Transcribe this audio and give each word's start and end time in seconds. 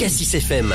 Cassis 0.00 0.32
FM. 0.34 0.72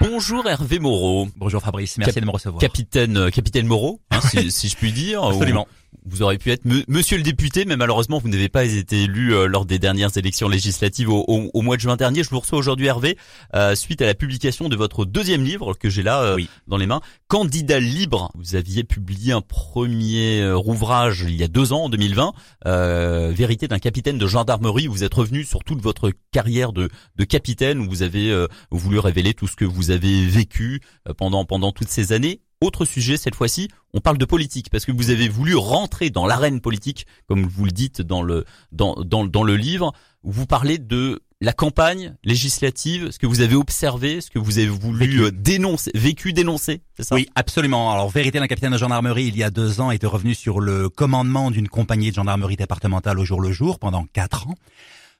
Bonjour 0.00 0.48
Hervé 0.48 0.78
Moreau. 0.78 1.26
Bonjour 1.36 1.60
Fabrice, 1.60 1.98
merci 1.98 2.14
Cap- 2.14 2.20
de 2.22 2.26
me 2.28 2.30
recevoir. 2.30 2.60
Capitaine, 2.60 3.16
euh, 3.16 3.30
capitaine 3.30 3.66
Moreau, 3.66 4.00
hein, 4.24 4.28
si, 4.42 4.50
si 4.50 4.68
je 4.68 4.76
puis 4.76 4.92
dire. 4.92 5.22
Absolument. 5.24 5.66
Vous 6.06 6.22
auriez 6.22 6.38
pu 6.38 6.50
être 6.50 6.62
Monsieur 6.88 7.18
le 7.18 7.22
député, 7.22 7.64
mais 7.66 7.76
malheureusement 7.76 8.18
vous 8.18 8.28
n'avez 8.28 8.48
pas 8.48 8.64
été 8.64 9.02
élu 9.02 9.34
euh, 9.34 9.46
lors 9.46 9.66
des 9.66 9.78
dernières 9.78 10.16
élections 10.16 10.48
législatives 10.48 11.10
au, 11.10 11.24
au- 11.28 11.50
au 11.52 11.62
mois 11.62 11.76
de 11.76 11.82
juin 11.82 11.96
dernier. 11.96 12.22
Je 12.22 12.30
vous 12.30 12.40
reçois 12.40 12.58
aujourd'hui 12.58 12.86
Hervé, 12.86 13.18
euh, 13.54 13.74
suite 13.74 14.00
à 14.00 14.06
la 14.06 14.14
publication 14.14 14.68
de 14.70 14.76
votre 14.76 15.04
deuxième 15.04 15.44
livre 15.44 15.74
que 15.74 15.90
j'ai 15.90 16.02
là 16.02 16.22
euh, 16.22 16.36
Oui. 16.36 16.48
dans 16.68 16.78
les 16.78 16.86
mains, 16.86 17.00
Candidat 17.28 17.80
libre. 17.80 18.30
Vous 18.34 18.54
aviez 18.54 18.82
publié 18.82 19.32
un 19.32 19.42
premier 19.42 20.40
euh, 20.40 20.56
ouvrage 20.56 21.24
il 21.28 21.34
y 21.36 21.42
a 21.42 21.48
deux 21.48 21.72
ans, 21.72 21.84
en 21.84 21.88
2020, 21.90 22.32
euh, 22.66 23.32
Vérité 23.34 23.68
d'un 23.68 23.78
capitaine 23.78 24.16
de 24.16 24.26
gendarmerie. 24.26 24.88
Où 24.88 24.92
vous 24.92 25.04
êtes 25.04 25.14
revenu 25.14 25.44
sur 25.44 25.64
toute 25.64 25.82
votre 25.82 26.12
carrière 26.32 26.72
de, 26.72 26.88
de 27.16 27.24
capitaine, 27.24 27.78
où 27.80 27.88
vous 27.90 28.02
avez 28.02 28.30
euh, 28.30 28.46
voulu 28.70 28.98
révéler 29.00 29.34
tout 29.34 29.48
ce 29.48 29.56
que 29.56 29.64
vous 29.66 29.90
avez 29.90 30.24
vécu 30.26 30.80
pendant 31.18 31.44
pendant 31.44 31.72
toutes 31.72 31.90
ces 31.90 32.12
années. 32.12 32.40
Autre 32.62 32.84
sujet 32.84 33.16
cette 33.16 33.34
fois-ci, 33.34 33.68
on 33.94 34.00
parle 34.00 34.18
de 34.18 34.26
politique 34.26 34.68
parce 34.68 34.84
que 34.84 34.92
vous 34.92 35.08
avez 35.08 35.30
voulu 35.30 35.54
rentrer 35.56 36.10
dans 36.10 36.26
l'arène 36.26 36.60
politique, 36.60 37.06
comme 37.26 37.46
vous 37.46 37.64
le 37.64 37.70
dites 37.70 38.02
dans 38.02 38.22
le 38.22 38.44
dans 38.70 38.96
dans, 38.96 39.24
dans 39.24 39.44
le 39.44 39.56
livre. 39.56 39.94
où 40.24 40.30
Vous 40.30 40.44
parlez 40.44 40.76
de 40.76 41.22
la 41.40 41.54
campagne 41.54 42.16
législative, 42.22 43.12
ce 43.12 43.18
que 43.18 43.26
vous 43.26 43.40
avez 43.40 43.54
observé, 43.54 44.20
ce 44.20 44.28
que 44.28 44.38
vous 44.38 44.58
avez 44.58 44.68
voulu 44.68 45.06
Vécu. 45.06 45.22
euh, 45.22 45.30
dénoncer, 45.30 45.90
vécu, 45.94 46.34
dénoncer, 46.34 46.82
c'est 46.98 47.02
ça? 47.04 47.14
Oui, 47.14 47.28
absolument. 47.34 47.94
Alors, 47.94 48.10
vérité 48.10 48.38
d'un 48.38 48.46
capitaine 48.46 48.72
de 48.72 48.76
gendarmerie, 48.76 49.28
il 49.28 49.38
y 49.38 49.42
a 49.42 49.48
deux 49.48 49.80
ans, 49.80 49.90
était 49.90 50.06
revenu 50.06 50.34
sur 50.34 50.60
le 50.60 50.90
commandement 50.90 51.50
d'une 51.50 51.68
compagnie 51.68 52.10
de 52.10 52.16
gendarmerie 52.16 52.56
départementale 52.56 53.18
au 53.18 53.24
jour 53.24 53.40
le 53.40 53.52
jour 53.52 53.78
pendant 53.78 54.04
quatre 54.04 54.48
ans. 54.48 54.54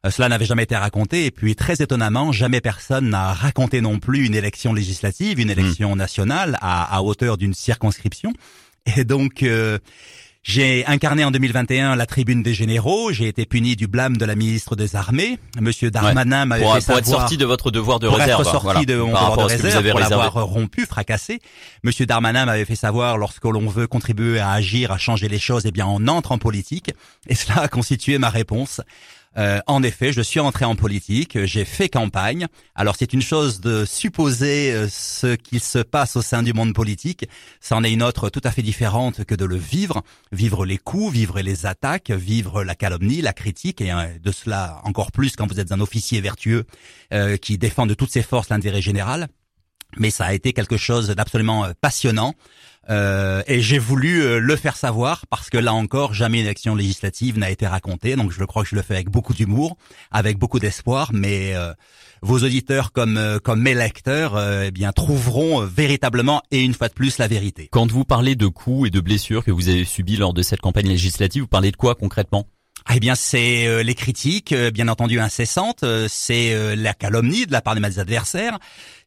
Euh, 0.07 0.11
cela 0.11 0.29
n'avait 0.29 0.47
jamais 0.47 0.63
été 0.63 0.77
raconté 0.77 1.27
et 1.27 1.31
puis 1.31 1.55
très 1.55 1.83
étonnamment, 1.83 2.33
jamais 2.33 2.61
personne 2.61 3.11
n'a 3.11 3.35
raconté 3.35 3.81
non 3.81 3.99
plus 3.99 4.25
une 4.25 4.35
élection 4.35 4.73
législative, 4.73 5.41
une 5.41 5.51
élection 5.51 5.95
nationale 5.95 6.57
à, 6.63 6.97
à 6.97 7.03
hauteur 7.03 7.37
d'une 7.37 7.53
circonscription. 7.55 8.33
Et 8.97 9.05
donc, 9.05 9.43
euh, 9.43 9.79
j'ai 10.43 10.87
incarné 10.87 11.23
en 11.23 11.31
2021 11.31 11.97
la 11.97 12.07
tribune 12.07 12.43
des 12.43 12.55
généraux. 12.55 13.13
J'ai 13.13 13.29
été 13.29 13.45
puni 13.45 13.77
du 13.77 13.87
blâme 13.87 14.17
de 14.17 14.25
la 14.25 14.35
ministre 14.35 14.75
des 14.75 14.97
Armées. 14.97 15.39
Monsieur 15.61 15.91
Darmanin 15.91 16.47
m'avait 16.47 16.63
pour, 16.63 16.75
fait 16.77 16.87
pour 16.87 16.97
être 16.97 17.05
savoir 17.05 17.21
sorti 17.21 17.37
de 17.37 17.45
votre 17.45 17.71
devoir 17.71 17.99
de 17.99 18.09
pour 18.09 18.17
réserve, 18.17 18.41
être 18.41 18.51
sorti 18.51 18.65
voilà, 18.65 18.85
de 18.85 18.97
mon 18.97 19.07
devoir 19.09 19.37
de 19.37 19.43
réserve, 19.43 19.91
pour 19.91 20.01
l'avoir 20.01 20.33
rompu, 20.47 20.87
fracassé. 20.87 21.41
Monsieur 21.85 22.07
Darmanin 22.07 22.47
m'avait 22.47 22.65
fait 22.65 22.75
savoir, 22.75 23.19
lorsque 23.19 23.45
l'on 23.45 23.69
veut 23.69 23.87
contribuer 23.87 24.39
à 24.39 24.53
agir, 24.53 24.93
à 24.93 24.99
changer 24.99 25.29
les 25.29 25.39
choses, 25.39 25.67
eh 25.67 25.73
bien, 25.73 25.87
on 25.87 26.09
entre 26.09 26.33
en 26.33 26.39
politique. 26.39 26.91
Et 27.29 27.35
cela 27.35 27.61
a 27.61 27.69
constitué 27.69 28.17
ma 28.17 28.31
réponse. 28.31 28.81
Euh, 29.37 29.61
en 29.67 29.83
effet, 29.83 30.13
je 30.13 30.23
suis 30.23 30.41
entré 30.41 30.65
en 30.65 30.75
politique, 30.75 31.45
j'ai 31.45 31.65
fait 31.65 31.89
campagne. 31.89 32.47
Alors 32.75 32.97
c'est 32.99 33.13
une 33.13 33.23
chose 33.23 33.61
de 33.61 33.85
supposer 33.85 34.73
euh, 34.73 34.89
ce 34.91 35.37
qu'il 35.37 35.61
se 35.61 35.79
passe 35.79 36.17
au 36.17 36.23
sein 36.23 36.43
du 36.43 36.53
monde 36.53 36.75
politique, 36.75 37.27
c'en 37.61 37.85
est 37.85 37.93
une 37.93 38.03
autre 38.03 38.29
tout 38.29 38.41
à 38.43 38.51
fait 38.51 38.63
différente 38.63 39.25
que 39.25 39.37
de 39.37 39.45
le 39.45 39.57
vivre, 39.57 40.03
vivre 40.33 40.67
les 40.67 40.79
coups, 40.79 41.13
vivre 41.13 41.41
les 41.41 41.65
attaques, 41.65 42.11
vivre 42.11 42.65
la 42.65 42.75
calomnie, 42.75 43.21
la 43.21 43.33
critique, 43.33 43.81
et 43.81 43.93
euh, 43.93 44.19
de 44.21 44.33
cela 44.33 44.81
encore 44.85 45.13
plus 45.13 45.37
quand 45.37 45.47
vous 45.47 45.61
êtes 45.61 45.71
un 45.71 45.81
officier 45.81 46.21
vertueux 46.21 46.65
euh, 47.13 47.37
qui 47.37 47.57
défend 47.57 47.87
de 47.87 47.95
toutes 47.95 48.11
ses 48.11 48.23
forces 48.23 48.49
l'intérêt 48.49 48.83
général. 48.83 49.29
Mais 49.97 50.11
ça 50.11 50.27
a 50.27 50.33
été 50.33 50.53
quelque 50.53 50.77
chose 50.77 51.09
d'absolument 51.09 51.65
euh, 51.65 51.73
passionnant. 51.81 52.35
Euh, 52.91 53.43
et 53.47 53.61
j'ai 53.61 53.79
voulu 53.79 54.23
euh, 54.23 54.39
le 54.39 54.57
faire 54.57 54.77
savoir 54.77 55.27
parce 55.29 55.49
que 55.49 55.59
là 55.59 55.73
encore, 55.73 56.13
jamais 56.13 56.41
une 56.41 56.47
élection 56.47 56.75
législative 56.75 57.39
n'a 57.39 57.51
été 57.51 57.67
racontée. 57.67 58.17
Donc 58.17 58.33
je 58.33 58.45
crois 58.45 58.63
que 58.65 58.69
je 58.69 58.75
le 58.75 58.83
fais 58.83 58.95
avec 58.95 59.11
beaucoup 59.11 59.33
d'humour, 59.33 59.77
avec 60.11 60.39
beaucoup 60.39 60.59
d'espoir. 60.59 61.11
Mais 61.13 61.55
euh, 61.55 61.73
vos 62.23 62.39
auditeurs 62.39 62.93
comme 62.93 63.17
euh, 63.17 63.39
comme 63.39 63.63
mes 63.63 63.75
lecteurs, 63.75 64.37
euh, 64.37 64.65
eh 64.67 64.71
bien 64.71 64.93
trouveront 64.93 65.63
euh, 65.63 65.67
véritablement 65.67 66.43
et 66.51 66.63
une 66.63 66.75
fois 66.75 66.89
de 66.89 66.95
plus 66.95 67.19
la 67.19 67.29
vérité. 67.29 67.69
Quand 67.71 67.91
vous 67.91 68.05
parlez 68.05 68.35
de 68.35 68.47
coups 68.47 68.89
et 68.89 68.91
de 68.91 69.01
blessures 69.01 69.45
que 69.45 69.51
vous 69.51 69.69
avez 69.69 69.85
subies 69.85 70.17
lors 70.17 70.35
de 70.35 70.43
cette 70.43 70.61
campagne 70.61 70.89
législative, 70.89 71.43
vous 71.43 71.49
parlez 71.49 71.71
de 71.71 71.77
quoi 71.77 71.95
concrètement? 71.95 72.47
Eh 72.95 72.99
bien, 73.01 73.15
c'est 73.15 73.67
euh, 73.67 73.83
les 73.83 73.95
critiques, 73.95 74.53
euh, 74.53 74.71
bien 74.71 74.89
entendu 74.89 75.21
incessantes, 75.21 75.83
euh, 75.85 76.07
c'est 76.09 76.53
euh, 76.53 76.75
la 76.77 76.95
calomnie 76.95 77.47
de 77.47 77.53
la 77.53 77.61
part 77.61 77.75
de 77.75 77.81
mes 77.81 77.99
adversaires. 77.99 78.59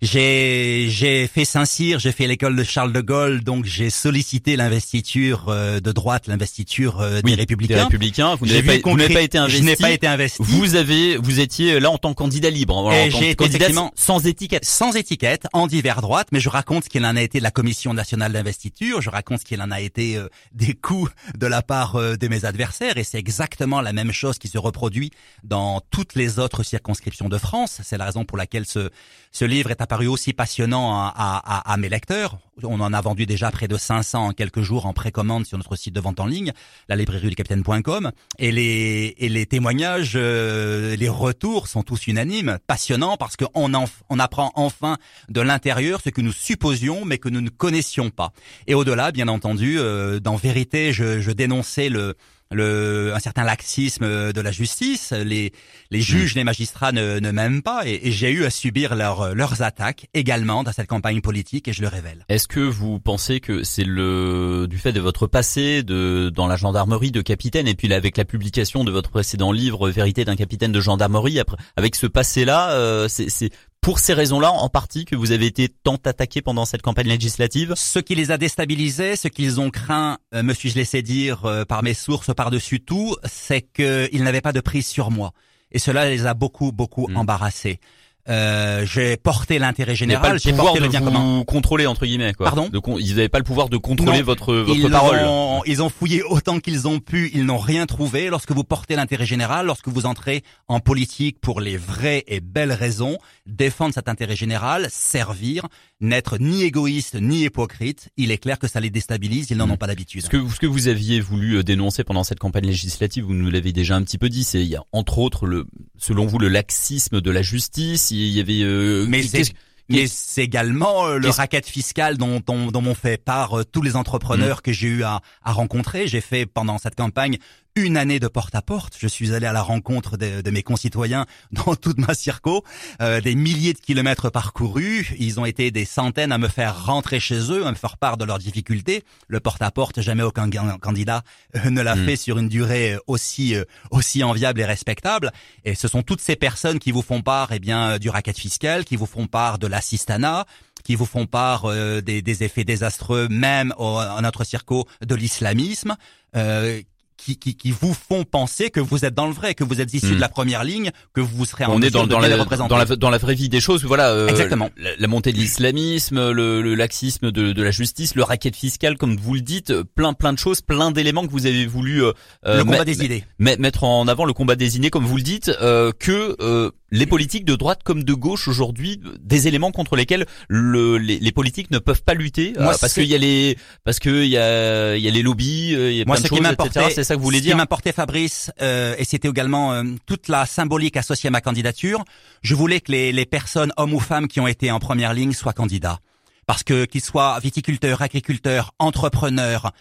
J'ai 0.01 0.87
j'ai 0.89 1.27
fait 1.27 1.45
Saint-Cyr, 1.45 1.97
j'ai 1.99 2.11
fait 2.11 2.27
l'école 2.27 2.55
de 2.57 2.63
Charles 2.63 2.91
de 2.91 2.99
Gaulle, 2.99 3.41
donc 3.41 3.63
j'ai 3.65 3.89
sollicité 3.89 4.57
l'investiture 4.57 5.45
euh, 5.47 5.79
de 5.79 5.91
droite, 5.93 6.27
l'investiture 6.27 6.99
euh, 6.99 7.21
des 7.21 7.35
Républicains. 7.35 7.83
républicains. 7.85 8.35
Vous 8.35 8.45
n'avez 8.47 8.79
pas, 8.81 9.21
été 9.21 9.37
investi. 9.37 9.59
Je 9.59 9.63
n'ai 9.63 9.75
pas 9.77 9.91
été 9.91 10.05
investi. 10.07 10.37
Vous 10.41 10.75
avez, 10.75 11.15
vous 11.15 11.39
étiez 11.39 11.79
là 11.79 11.89
en 11.89 11.97
tant 11.97 12.09
que 12.09 12.17
candidat 12.17 12.49
libre, 12.49 12.75
en 12.75 12.91
Et 12.91 13.09
tant 13.09 13.17
j'ai 13.17 13.19
que 13.19 13.25
été 13.31 13.35
candidat 13.35 13.57
effectivement- 13.59 13.91
sans 13.95 14.25
étiquette. 14.25 14.65
sans 14.65 14.93
étiquette, 14.95 15.47
en 15.53 15.67
divers 15.67 16.01
droite, 16.01 16.27
mais 16.33 16.41
je 16.41 16.49
raconte 16.49 16.83
ce 16.85 16.89
qu'il 16.89 17.05
en 17.05 17.15
a 17.15 17.21
été 17.21 17.37
de 17.37 17.43
la 17.43 17.51
Commission 17.51 17.93
nationale 17.93 18.33
d'investiture, 18.33 19.01
je 19.01 19.09
raconte 19.09 19.39
ce 19.39 19.45
qu'il 19.45 19.61
en 19.61 19.71
a 19.71 19.79
été 19.79 20.17
euh, 20.17 20.27
des 20.53 20.73
coups 20.73 21.11
de 21.37 21.47
la 21.47 21.61
part 21.61 21.95
euh, 21.95 22.17
de 22.17 22.27
mes 22.27 22.43
adversaires, 22.43 22.97
et 22.97 23.05
c'est 23.05 23.19
exactement 23.19 23.62
la 23.65 23.93
même 23.93 24.11
chose 24.11 24.37
qui 24.37 24.47
se 24.47 24.57
reproduit 24.57 25.11
dans 25.43 25.81
toutes 25.91 26.15
les 26.15 26.39
autres 26.39 26.63
circonscriptions 26.63 27.29
de 27.29 27.37
France. 27.37 27.81
C'est 27.83 27.97
la 27.97 28.05
raison 28.05 28.25
pour 28.25 28.37
laquelle 28.37 28.65
ce, 28.65 28.89
ce 29.31 29.45
livre 29.45 29.71
est 29.71 29.81
apparu 29.81 30.07
aussi 30.07 30.33
passionnant 30.33 31.11
à, 31.15 31.75
mes 31.77 31.89
lecteurs. 31.89 32.37
On 32.61 32.79
en 32.79 32.93
a 32.93 33.01
vendu 33.01 33.25
déjà 33.25 33.49
près 33.49 33.67
de 33.67 33.77
500 33.77 34.27
en 34.27 34.31
quelques 34.31 34.61
jours 34.61 34.85
en 34.85 34.93
précommande 34.93 35.45
sur 35.45 35.57
notre 35.57 35.75
site 35.75 35.95
de 35.95 35.99
vente 35.99 36.19
en 36.19 36.27
ligne, 36.27 36.51
la 36.87 36.95
librairie 36.95 37.29
du 37.29 37.35
capitaine.com, 37.35 38.11
et 38.37 38.51
les, 38.51 39.15
et 39.17 39.29
les 39.29 39.45
témoignages, 39.47 40.13
euh, 40.15 40.95
les 40.95 41.09
retours 41.09 41.67
sont 41.67 41.81
tous 41.81 42.05
unanimes, 42.07 42.59
passionnants 42.67 43.17
parce 43.17 43.37
qu'on 43.37 43.73
en, 43.73 43.85
on 44.09 44.19
apprend 44.19 44.51
enfin 44.55 44.97
de 45.29 45.41
l'intérieur 45.41 46.01
ce 46.03 46.09
que 46.09 46.21
nous 46.21 46.31
supposions 46.31 47.05
mais 47.05 47.17
que 47.17 47.29
nous 47.29 47.41
ne 47.41 47.49
connaissions 47.49 48.11
pas. 48.11 48.31
Et 48.67 48.75
au-delà, 48.75 49.11
bien 49.11 49.29
entendu, 49.29 49.79
euh, 49.79 50.19
dans 50.19 50.35
vérité, 50.35 50.93
je, 50.93 51.21
je 51.21 51.31
dénonçais 51.31 51.89
le, 51.89 52.15
le, 52.53 53.13
un 53.15 53.19
certain 53.19 53.43
laxisme 53.43 54.31
de 54.31 54.41
la 54.41 54.51
justice. 54.51 55.11
Les, 55.11 55.51
les 55.91 56.01
juges, 56.01 56.35
les 56.35 56.43
magistrats 56.43 56.91
ne, 56.91 57.19
ne 57.19 57.31
m'aiment 57.31 57.61
pas 57.61 57.87
et, 57.87 57.99
et 58.03 58.11
j'ai 58.11 58.31
eu 58.31 58.45
à 58.45 58.49
subir 58.49 58.95
leurs 58.95 59.33
leurs 59.35 59.61
attaques 59.61 60.07
également 60.13 60.63
dans 60.63 60.71
cette 60.71 60.87
campagne 60.87 61.21
politique 61.21 61.67
et 61.67 61.73
je 61.73 61.81
le 61.81 61.87
révèle. 61.87 62.25
Est-ce 62.29 62.42
que 62.47 62.59
vous 62.59 62.99
pensez 62.99 63.39
que 63.39 63.63
c'est 63.63 63.83
le 63.83 64.67
du 64.69 64.77
fait 64.77 64.91
de 64.91 64.99
votre 64.99 65.27
passé 65.27 65.83
de 65.83 66.31
dans 66.33 66.47
la 66.47 66.55
gendarmerie 66.55 67.11
de 67.11 67.21
capitaine 67.21 67.67
et 67.67 67.75
puis 67.75 67.87
là, 67.87 67.95
avec 67.95 68.17
la 68.17 68.25
publication 68.25 68.83
de 68.83 68.91
votre 68.91 69.09
précédent 69.09 69.51
livre 69.51 69.89
Vérité 69.89 70.25
d'un 70.25 70.35
capitaine 70.35 70.71
de 70.71 70.81
gendarmerie 70.81 71.39
après 71.39 71.57
avec 71.75 71.95
ce 71.95 72.07
passé-là, 72.07 72.71
euh, 72.71 73.07
c'est 73.07 73.49
pour 73.81 73.99
ces 73.99 74.13
raisons-là 74.13 74.49
en 74.51 74.69
partie 74.69 75.03
que 75.03 75.15
vous 75.15 75.31
avez 75.33 75.45
été 75.45 75.67
tant 75.67 75.97
attaqué 76.05 76.41
pendant 76.41 76.63
cette 76.63 76.81
campagne 76.81 77.07
législative? 77.07 77.73
Ce 77.75 77.99
qui 77.99 78.15
les 78.15 78.31
a 78.31 78.37
déstabilisés, 78.37 79.17
ce 79.17 79.27
qu'ils 79.27 79.59
ont 79.59 79.69
craint, 79.69 80.19
euh, 80.33 80.41
me 80.41 80.53
suis-je 80.53 80.75
laissé 80.75 81.01
dire 81.01 81.45
euh, 81.45 81.65
par 81.65 81.83
mes 81.83 81.93
sources 81.93 82.33
par-dessus 82.33 82.79
tout, 82.79 83.17
c'est 83.25 83.61
qu'ils 83.61 84.23
n'avaient 84.23 84.39
pas 84.41 84.53
de 84.53 84.61
prise 84.61 84.87
sur 84.87 85.11
moi. 85.11 85.33
Et 85.73 85.79
cela 85.79 86.09
les 86.09 86.25
a 86.25 86.33
beaucoup, 86.33 86.71
beaucoup 86.71 87.07
Mm. 87.09 87.17
embarrassés. 87.17 87.79
Euh, 88.29 88.85
j'ai 88.85 89.17
porté 89.17 89.59
l'intérêt 89.59 89.95
général, 89.95 90.39
j'ai 90.39 90.53
porté 90.53 90.79
le 90.79 90.87
bien 90.87 91.01
commun. 91.01 91.19
vous 91.39 91.43
contrôler 91.43 91.85
entre 91.87 92.05
guillemets 92.05 92.33
quoi. 92.33 92.45
Pardon 92.45 92.69
De 92.69 92.79
con- 92.79 92.97
Ils 92.97 93.09
n'avaient 93.09 93.27
pas 93.27 93.37
le 93.39 93.43
pouvoir 93.43 93.67
de 93.67 93.75
contrôler 93.75 94.19
Non. 94.19 94.23
votre 94.23 94.55
votre 94.55 94.79
Ils 94.79 94.89
parole. 94.89 95.19
ont, 95.25 95.61
ils 95.65 95.81
ont 95.81 95.89
fouillé 95.89 96.23
autant 96.23 96.59
qu'ils 96.61 96.87
ont 96.87 96.99
pu, 96.99 97.31
ils 97.33 97.43
n'ont 97.45 97.57
rien 97.57 97.85
trouvé. 97.85 98.29
Lorsque 98.29 98.51
vous 98.51 98.63
portez 98.63 98.95
l'intérêt 98.95 99.25
général, 99.25 99.65
lorsque 99.65 99.89
vous 99.89 100.05
entrez 100.05 100.41
en 100.69 100.79
politique 100.79 101.41
pour 101.41 101.59
les 101.59 101.75
vraies 101.75 102.23
et 102.27 102.39
belles 102.39 102.71
raisons, 102.71 103.17
défendre 103.45 103.93
cet 103.93 104.07
intérêt 104.07 104.37
général, 104.37 104.87
servir, 104.89 105.67
n'être 105.99 106.37
ni 106.37 106.63
égoïste 106.63 107.15
ni 107.19 107.43
hypocrite, 107.43 108.07
il 108.15 108.31
est 108.31 108.37
clair 108.37 108.57
que 108.57 108.67
ça 108.69 108.79
les 108.79 108.89
déstabilise, 108.89 109.47
ils 109.51 109.57
n'en 109.57 109.69
ont 109.69 109.77
pas 109.77 109.87
l'habitude. 109.87 110.21
Ce 110.23 110.29
que, 110.29 110.47
ce 110.49 110.59
que 110.61 110.65
vous 110.67 110.87
aviez 110.87 111.19
voulu 111.19 111.57
euh, 111.57 111.63
dénoncer 111.63 112.05
pendant 112.05 112.23
cette 112.23 112.39
campagne 112.39 112.65
législative, 112.67 113.25
vous 113.25 113.33
nous 113.33 113.49
l'avez 113.49 113.73
déjà 113.73 113.95
un 113.97 114.03
petit 114.03 114.17
peu 114.17 114.29
dit, 114.29 114.45
c'est 114.45 114.61
il 114.61 114.67
y 114.69 114.77
a 114.77 114.83
entre 114.93 115.19
autres 115.19 115.45
le, 115.45 115.65
selon 115.97 116.25
vous, 116.25 116.39
le 116.39 116.47
laxisme 116.47 117.19
de 117.19 117.31
la 117.31 117.41
justice. 117.41 118.11
Y 118.13 118.39
avait, 118.39 118.61
euh, 118.63 119.05
Mais 119.07 119.21
c'est- 119.23 119.53
Mais 119.89 120.07
c'est 120.07 120.43
également 120.43 121.07
euh, 121.07 121.17
le 121.17 121.27
racket 121.29 121.65
fiscal 121.67 122.17
dont, 122.17 122.39
dont, 122.45 122.71
dont 122.71 122.81
m'ont 122.81 122.95
fait 122.95 123.21
part 123.21 123.59
euh, 123.59 123.63
tous 123.65 123.81
les 123.81 123.97
entrepreneurs 123.97 124.61
que 124.61 124.71
j'ai 124.71 124.87
eu 124.87 125.03
à, 125.03 125.19
à 125.43 125.51
rencontrer. 125.51 126.07
J'ai 126.07 126.21
fait 126.21 126.45
pendant 126.45 126.77
cette 126.77 126.95
campagne 126.95 127.37
une 127.75 127.97
année 127.97 128.19
de 128.19 128.27
porte-à-porte. 128.27 128.93
Je 128.99 129.07
suis 129.07 129.33
allé 129.33 129.47
à 129.47 129.53
la 129.53 129.61
rencontre 129.63 130.15
de, 130.17 130.41
de 130.41 130.51
mes 130.51 130.61
concitoyens 130.63 131.25
dans 131.51 131.75
toute 131.75 131.97
ma 131.97 132.13
circo. 132.13 132.63
Euh, 133.01 133.19
des 133.21 133.35
milliers 133.35 133.73
de 133.73 133.79
kilomètres 133.79 134.29
parcourus. 134.29 135.13
Ils 135.17 135.39
ont 135.39 135.45
été 135.45 135.71
des 135.71 135.85
centaines 135.85 136.31
à 136.31 136.37
me 136.37 136.47
faire 136.47 136.85
rentrer 136.85 137.19
chez 137.19 137.51
eux, 137.51 137.65
à 137.65 137.71
me 137.71 137.75
faire 137.75 137.97
part 137.97 138.17
de 138.17 138.25
leurs 138.25 138.39
difficultés. 138.39 139.03
Le 139.27 139.39
porte-à-porte, 139.39 140.01
jamais 140.01 140.23
aucun 140.23 140.49
candidat 140.77 141.23
euh, 141.55 141.69
ne 141.69 141.81
l'a 141.81 141.95
Mm. 141.95 142.05
fait 142.05 142.15
sur 142.15 142.37
une 142.37 142.49
durée 142.49 142.93
euh, 142.93 142.99
aussi 143.07 143.55
euh, 143.55 143.63
aussi 143.91 144.23
enviable 144.23 144.59
et 144.61 144.65
respectable. 144.65 145.31
Et 145.65 145.75
ce 145.75 145.87
sont 145.87 146.03
toutes 146.03 146.21
ces 146.21 146.35
personnes 146.35 146.79
qui 146.79 146.91
vous 146.91 147.01
font 147.01 147.21
part, 147.21 147.51
eh 147.53 147.59
bien, 147.59 147.97
du 147.97 148.09
racket 148.09 148.37
fiscal, 148.37 148.83
qui 148.85 148.95
vous 148.95 149.05
font 149.05 149.27
part 149.27 149.59
de 149.59 149.67
l'assistanat, 149.67 150.45
qui 150.83 150.95
vous 150.95 151.05
font 151.05 151.25
part 151.27 151.65
euh, 151.65 152.01
des, 152.01 152.21
des 152.21 152.43
effets 152.43 152.63
désastreux, 152.65 153.27
même 153.29 153.73
au, 153.77 153.97
à 153.97 154.19
notre 154.21 154.43
circo, 154.43 154.87
de 155.05 155.15
l'islamisme. 155.15 155.95
euh, 156.35 156.81
qui, 157.23 157.37
qui, 157.37 157.55
qui 157.55 157.71
vous 157.71 157.93
font 157.93 158.23
penser 158.23 158.69
que 158.69 158.79
vous 158.79 159.05
êtes 159.05 159.13
dans 159.13 159.27
le 159.27 159.33
vrai, 159.33 159.53
que 159.55 159.63
vous 159.63 159.79
êtes 159.81 159.93
issu 159.93 160.07
Hmm. 160.13 160.15
de 160.15 160.19
la 160.21 160.29
première 160.29 160.63
ligne, 160.63 160.91
que 161.13 161.21
vous 161.21 161.45
serez 161.45 161.65
en 161.65 161.73
On 161.75 161.81
est 161.81 161.89
dans, 161.89 162.03
de 162.03 162.09
dans, 162.09 162.19
la, 162.19 162.29
dans, 162.67 162.77
la, 162.77 162.85
dans 162.85 163.09
la 163.09 163.17
vraie 163.17 163.35
vie 163.35 163.49
des 163.49 163.61
choses, 163.61 163.85
voilà. 163.85 164.09
euh, 164.09 164.27
Exactement. 164.27 164.69
La, 164.77 164.89
la 164.97 165.07
montée 165.07 165.31
de 165.31 165.37
l'islamisme, 165.37 166.31
le, 166.31 166.61
le 166.61 166.75
laxisme 166.75 167.31
de, 167.31 167.51
de 167.53 167.63
la 167.63 167.71
justice, 167.71 168.15
le 168.15 168.23
racket 168.23 168.55
fiscal, 168.55 168.97
comme 168.97 169.15
vous 169.15 169.33
le 169.35 169.41
dites, 169.41 169.73
plein 169.95 170.13
plein 170.13 170.33
de 170.33 170.39
choses, 170.39 170.61
plein 170.61 170.91
d'éléments 170.91 171.25
que 171.25 171.31
vous 171.31 171.45
avez 171.45 171.65
voulu 171.65 172.03
euh, 172.03 172.11
euh, 172.45 172.57
le 172.57 172.63
combat 172.65 172.79
met- 172.79 172.85
des 172.85 173.05
idées. 173.05 173.23
met- 173.39 173.57
mettre 173.57 173.83
en 173.85 174.07
avant, 174.07 174.25
le 174.25 174.33
combat 174.33 174.55
des 174.55 174.75
idées, 174.77 174.89
comme 174.89 175.05
vous 175.05 175.17
le 175.17 175.23
dites, 175.23 175.49
euh, 175.61 175.91
que 175.97 176.35
euh, 176.41 176.71
les 176.93 177.07
politiques 177.07 177.43
de 177.43 177.55
droite 177.55 177.81
comme 177.83 178.03
de 178.03 178.13
gauche 178.13 178.47
aujourd'hui, 178.47 179.01
des 179.19 179.47
éléments 179.47 179.71
contre 179.71 179.95
lesquels 179.95 180.27
le, 180.47 180.97
les, 180.99 181.17
les 181.17 181.31
politiques 181.31 181.71
ne 181.71 181.79
peuvent 181.79 182.03
pas 182.03 182.13
lutter, 182.13 182.53
euh, 182.57 182.71
parce 182.79 182.93
qu'il 182.93 183.05
y 183.05 183.15
a 183.15 183.17
les, 183.17 183.57
parce 183.83 183.97
qu'il 183.97 184.25
y 184.27 184.37
a, 184.37 184.95
il 184.95 185.01
y 185.01 185.07
a 185.07 185.11
les 185.11 185.23
lobbies, 185.23 185.73
euh, 185.73 185.91
il 185.91 185.97
y 185.97 186.01
a 186.01 186.05
Moi, 186.05 186.17
plein 186.17 186.23
ce 186.23 186.27
de 186.29 186.69
qui 186.69 186.79
choses. 186.79 186.93
C'est 186.93 187.03
ça 187.03 187.15
que 187.15 187.19
vous 187.19 187.25
voulez 187.25 187.39
ce 187.39 187.45
qui 187.45 187.55
m'importait, 187.55 187.93
Fabrice, 187.93 188.51
euh, 188.61 188.93
et 188.99 189.05
c'était 189.05 189.27
également 189.27 189.73
euh, 189.73 189.83
toute 190.05 190.27
la 190.27 190.45
symbolique 190.45 190.95
associée 190.95 191.29
à 191.29 191.31
ma 191.31 191.41
candidature. 191.41 192.05
Je 192.43 192.53
voulais 192.53 192.79
que 192.79 192.91
les, 192.91 193.11
les 193.11 193.25
personnes, 193.25 193.73
hommes 193.77 193.95
ou 193.95 193.99
femmes, 193.99 194.27
qui 194.27 194.39
ont 194.39 194.47
été 194.47 194.69
en 194.69 194.79
première 194.79 195.15
ligne 195.15 195.33
soient 195.33 195.53
candidats, 195.53 195.97
parce 196.45 196.61
que 196.61 196.85
qu'ils 196.85 197.01
soient 197.03 197.39
viticulteurs, 197.39 198.03
agriculteurs, 198.03 198.75
entrepreneurs, 198.77 199.71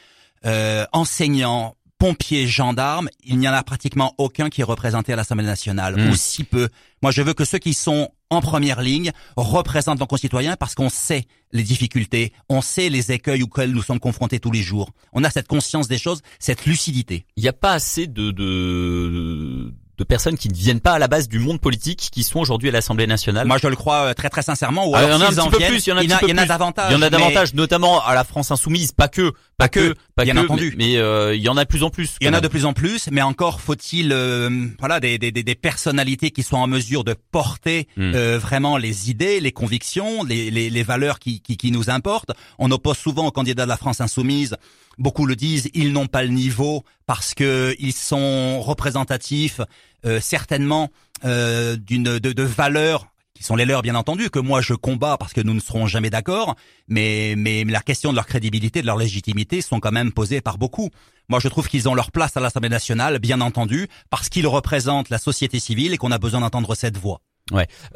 euh, 0.46 0.86
enseignants, 0.92 1.76
pompiers, 2.02 2.48
gendarmes, 2.48 3.08
il 3.22 3.38
n'y 3.38 3.46
en 3.48 3.52
a 3.52 3.62
pratiquement 3.62 4.12
aucun 4.18 4.50
qui 4.50 4.60
est 4.60 4.64
représenté 4.64 5.12
à 5.12 5.16
l'Assemblée 5.16 5.44
nationale, 5.46 5.94
Mm. 5.96 6.10
ou 6.10 6.16
si 6.16 6.42
peu. 6.42 6.68
Moi, 7.00 7.12
je 7.12 7.22
veux 7.22 7.32
que 7.32 7.44
ceux 7.44 7.58
qui 7.58 7.74
sont 7.74 8.08
en 8.28 8.40
première 8.40 8.80
ligne 8.82 9.12
représentent 9.36 10.00
nos 10.00 10.06
concitoyens 10.06 10.56
parce 10.56 10.74
qu'on 10.74 10.88
sait 10.88 11.26
les 11.52 11.62
difficultés, 11.62 12.32
on 12.48 12.60
sait 12.60 12.88
les 12.88 13.12
écueils 13.12 13.44
auxquels 13.44 13.70
nous 13.70 13.82
sommes 13.82 14.00
confrontés 14.00 14.40
tous 14.40 14.50
les 14.50 14.62
jours. 14.62 14.90
On 15.12 15.22
a 15.22 15.30
cette 15.30 15.46
conscience 15.46 15.86
des 15.86 15.98
choses, 15.98 16.22
cette 16.40 16.66
lucidité. 16.66 17.24
il 17.36 17.44
n'y 17.44 17.48
a 17.48 17.52
pas 17.52 17.72
assez 17.72 18.08
de, 18.08 18.32
de 18.32 19.72
de 19.98 20.04
personnes 20.04 20.38
qui 20.38 20.48
ne 20.48 20.54
viennent 20.54 20.80
pas 20.80 20.92
à 20.92 20.98
la 20.98 21.06
base 21.06 21.28
du 21.28 21.38
monde 21.38 21.60
politique 21.60 22.08
qui 22.10 22.22
sont 22.22 22.40
aujourd'hui 22.40 22.70
à 22.70 22.72
l'Assemblée 22.72 23.06
nationale. 23.06 23.46
Moi, 23.46 23.58
je 23.62 23.68
le 23.68 23.76
crois 23.76 24.06
euh, 24.06 24.14
très 24.14 24.30
très 24.30 24.42
sincèrement. 24.42 24.88
Ou 24.88 24.94
Ah, 24.96 25.00
alors, 25.00 25.10
il 25.10 25.12
y 25.12 25.16
en 25.16 25.20
a 25.20 25.28
un 25.28 25.50
petit 25.50 25.58
peu 25.62 25.66
plus, 25.68 25.86
il 25.86 25.90
y 25.90 25.92
en 25.92 25.96
a 25.98 26.02
il 26.02 26.10
y 26.10 26.14
en 26.32 26.38
a 26.38 26.46
davantage. 26.46 26.90
il 26.90 26.94
y 26.94 26.96
en 26.96 27.02
a 27.02 27.10
davantage, 27.10 27.54
notamment 27.54 28.02
à 28.04 28.14
la 28.14 28.24
France 28.24 28.50
insoumise, 28.50 28.92
pas 28.92 29.08
que, 29.08 29.30
pas, 29.30 29.36
Pas 29.58 29.68
que, 29.68 29.94
pas 30.16 30.24
bien 30.24 30.36
entendu. 30.38 30.74
mais, 30.78 30.96
euh, 30.96 31.34
il 31.34 31.42
y 31.42 31.48
en 31.48 31.56
a 31.56 31.64
de 31.64 31.68
plus 31.68 31.82
en 31.82 31.90
plus. 31.90 32.16
Il 32.20 32.26
y 32.26 32.30
en 32.30 32.32
a 32.34 32.40
de 32.40 32.48
plus 32.48 32.64
en 32.64 32.72
plus, 32.72 33.08
mais 33.12 33.22
encore 33.22 33.60
faut-il 33.60 34.12
euh, 34.12 34.48
voilà 34.78 34.98
des, 34.98 35.18
des, 35.18 35.30
des- 35.30 35.42
des 35.42 35.54
personnalités 35.54 36.30
qui 36.30 36.42
soient 36.42 36.58
en 36.58 36.66
mesure 36.66 37.04
de 37.04 37.14
porter 37.30 37.86
Hmm. 37.96 38.12
euh, 38.14 38.38
vraiment 38.38 38.76
les 38.78 39.10
idées, 39.10 39.40
les 39.40 39.52
convictions, 39.52 40.24
les, 40.24 40.50
les, 40.50 40.70
les 40.70 40.82
valeurs 40.82 41.18
qui, 41.18 41.40
qui, 41.40 41.56
qui 41.56 41.70
nous 41.70 41.90
importent. 41.90 42.32
On 42.58 42.70
oppose 42.70 42.96
souvent 42.96 43.26
aux 43.26 43.30
candidats 43.30 43.64
de 43.64 43.68
la 43.68 43.76
France 43.76 44.00
insoumise. 44.00 44.56
Beaucoup 44.98 45.26
le 45.26 45.36
disent, 45.36 45.70
ils 45.74 45.92
n'ont 45.92 46.06
pas 46.06 46.22
le 46.22 46.28
niveau 46.28 46.84
parce 47.06 47.34
que 47.34 47.74
ils 47.78 47.92
sont 47.92 48.60
représentatifs 48.60 49.60
euh, 50.04 50.20
certainement 50.20 50.90
euh, 51.24 51.76
d'une 51.76 52.18
de, 52.18 52.42
valeurs 52.42 53.06
qui 53.34 53.44
sont 53.44 53.56
les 53.56 53.64
leurs 53.64 53.82
bien 53.82 53.94
entendu 53.94 54.30
que 54.30 54.38
moi 54.38 54.60
je 54.60 54.74
combats 54.74 55.16
parce 55.16 55.32
que 55.32 55.40
nous 55.40 55.54
ne 55.54 55.60
serons 55.60 55.86
jamais 55.86 56.10
d'accord 56.10 56.56
mais 56.88 57.34
mais 57.36 57.64
la 57.64 57.80
question 57.80 58.10
de 58.10 58.16
leur 58.16 58.26
crédibilité 58.26 58.82
de 58.82 58.86
leur 58.86 58.96
légitimité 58.96 59.60
sont 59.62 59.80
quand 59.80 59.92
même 59.92 60.12
posées 60.12 60.40
par 60.40 60.58
beaucoup. 60.58 60.90
Moi 61.28 61.40
je 61.40 61.48
trouve 61.48 61.68
qu'ils 61.68 61.88
ont 61.88 61.94
leur 61.94 62.10
place 62.10 62.36
à 62.36 62.40
l'Assemblée 62.40 62.68
nationale 62.68 63.18
bien 63.18 63.40
entendu 63.40 63.88
parce 64.10 64.28
qu'ils 64.28 64.46
représentent 64.46 65.10
la 65.10 65.18
société 65.18 65.60
civile 65.60 65.94
et 65.94 65.96
qu'on 65.96 66.12
a 66.12 66.18
besoin 66.18 66.40
d'entendre 66.40 66.74
cette 66.74 66.98
voix 66.98 67.20